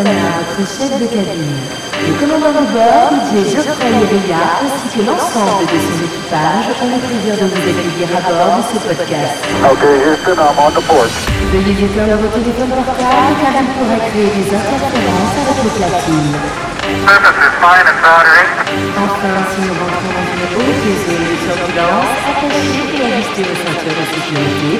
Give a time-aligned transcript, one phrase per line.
[0.00, 1.60] Oksana, votre chef de cabine.
[2.08, 7.36] Le commandant de bord, DJ Geoffrey ainsi que l'ensemble de son équipage ont le plaisir
[7.36, 9.36] de vous accueillir à bord de ce podcast.
[9.60, 11.12] Okay, Houston, I'm on the port.
[11.52, 15.68] Veuillez éteindre vos téléphones portables car il pourrait créer des interférences avec
[17.60, 18.50] and soldering.
[19.04, 23.96] Enfin, si nous rentrons dans une haute zone de turbulence, attachez et ajustez vos ceintures
[24.00, 24.72] de sécurité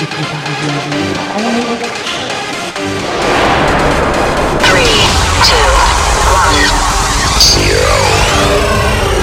[0.00, 1.20] et préparez-vous à vivre
[1.60, 1.92] nouvelle
[4.60, 5.00] Three,
[5.48, 5.56] two,
[6.32, 6.52] one.
[7.38, 9.21] DJ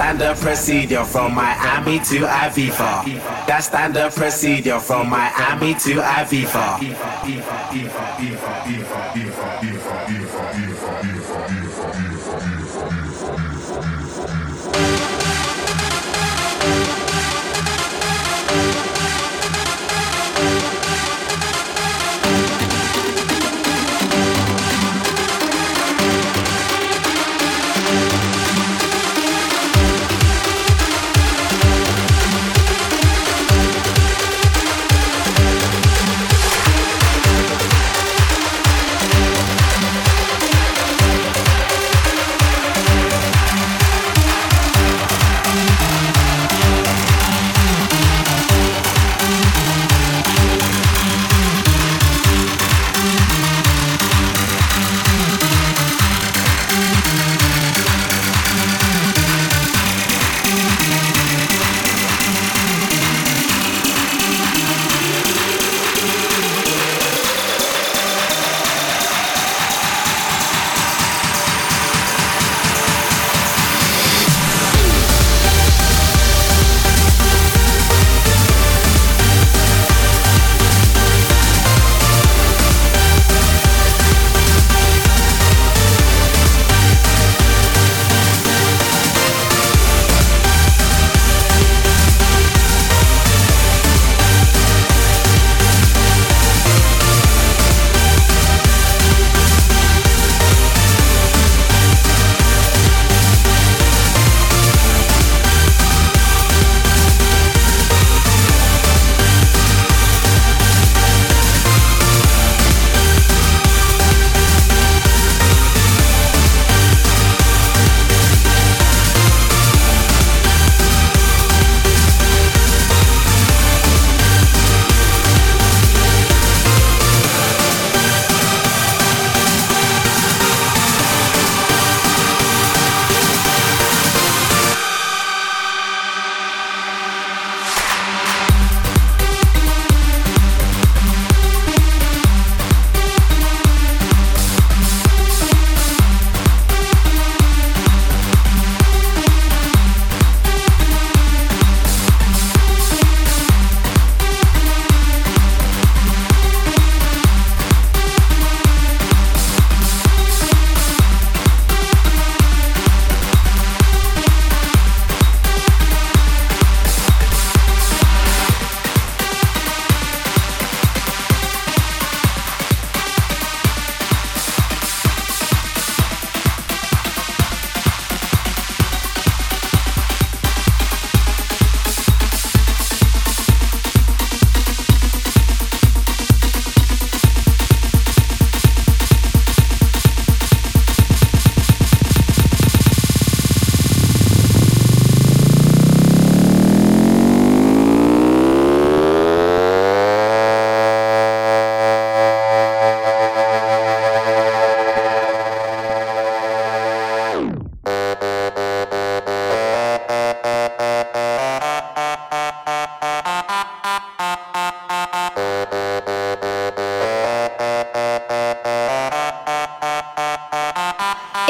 [0.00, 3.04] standard procedure from Miami to Aviva.
[3.46, 6.80] That's standard procedure from Miami to Aviva.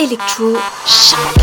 [0.00, 0.54] Electro
[0.86, 1.36] Shock.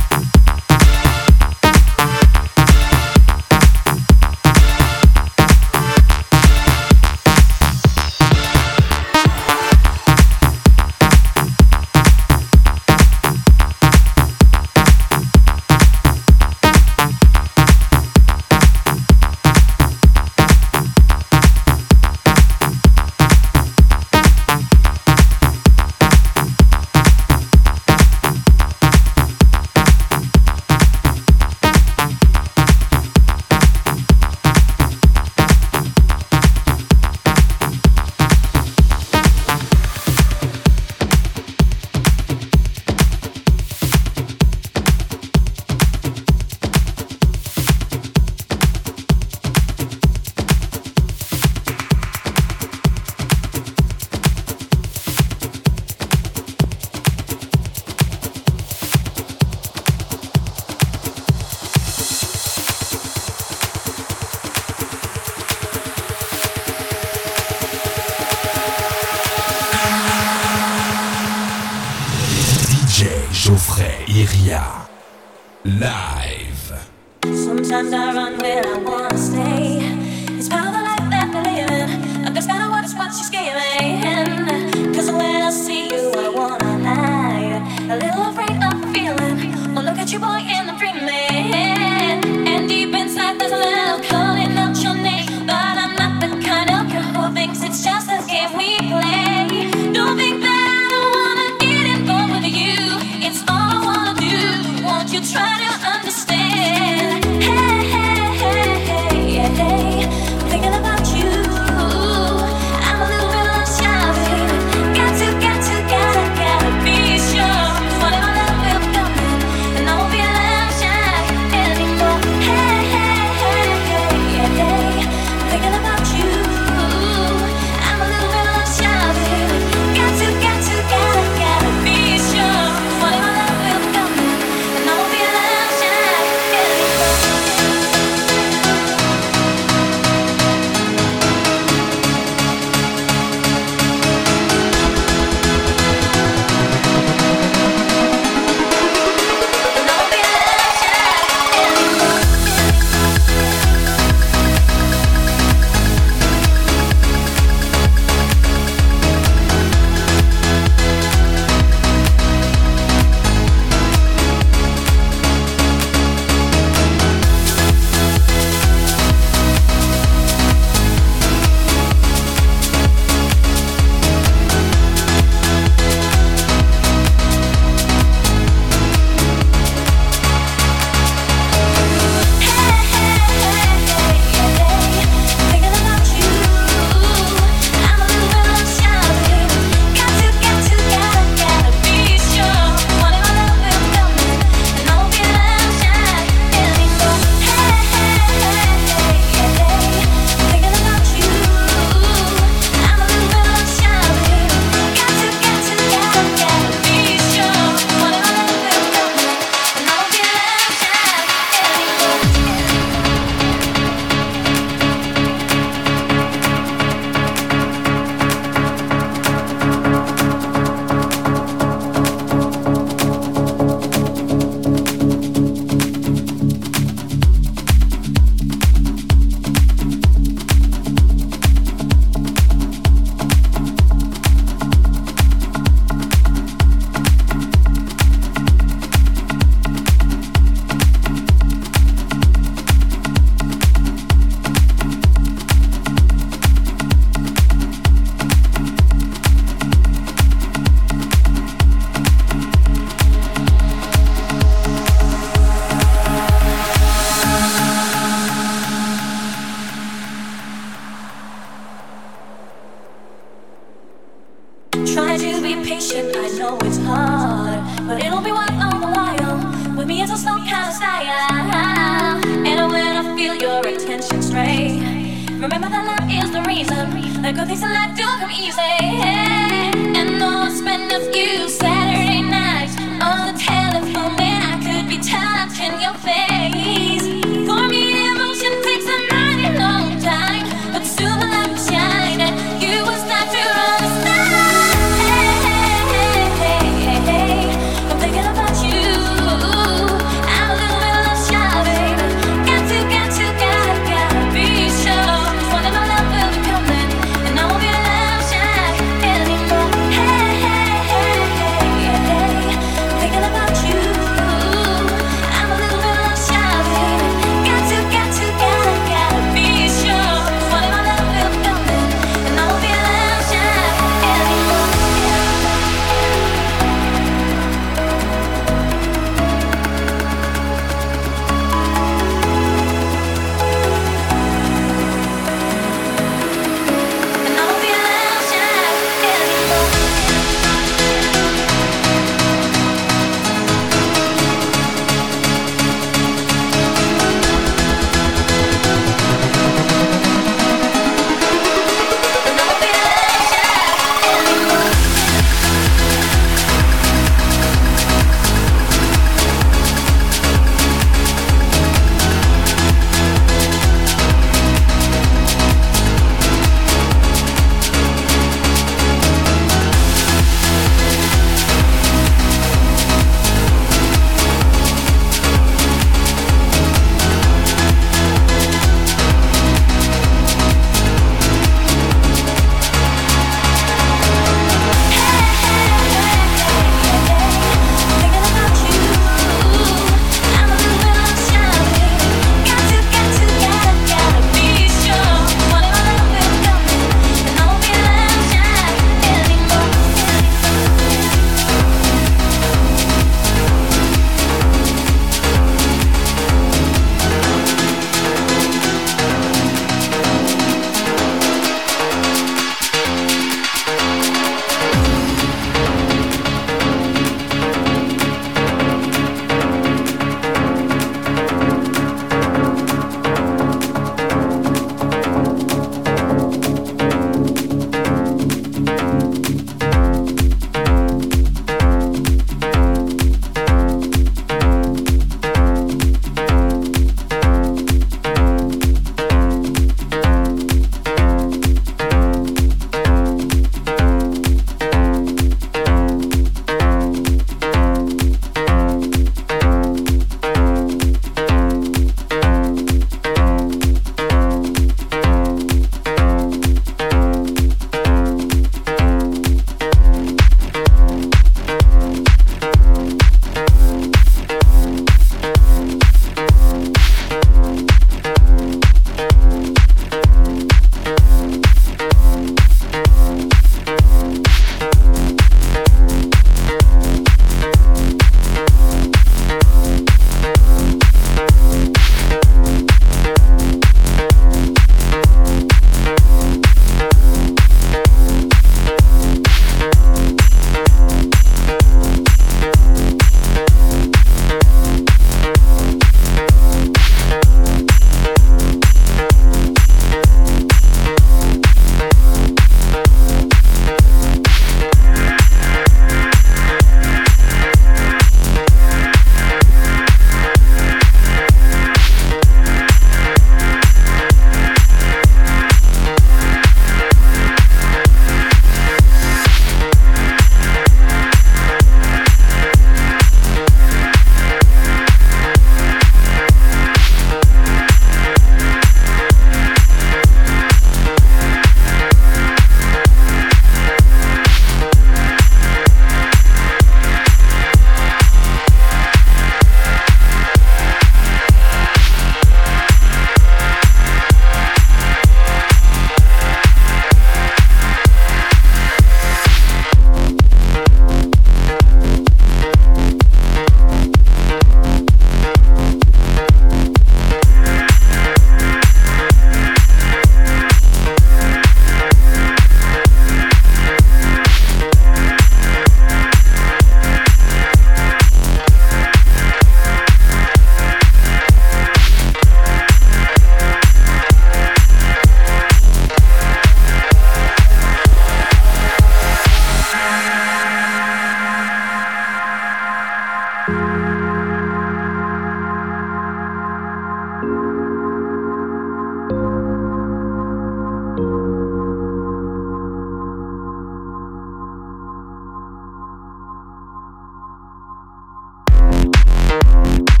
[599.31, 600.00] Música